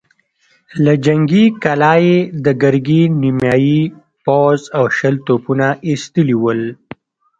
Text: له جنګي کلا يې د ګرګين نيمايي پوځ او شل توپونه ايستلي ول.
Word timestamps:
له 0.83 0.93
جنګي 1.05 1.45
کلا 1.63 1.93
يې 2.05 2.17
د 2.45 2.47
ګرګين 2.61 3.11
نيمايي 3.23 3.81
پوځ 4.25 4.59
او 4.77 4.83
شل 4.97 5.15
توپونه 5.25 5.67
ايستلي 5.87 6.35
ول. 6.41 6.61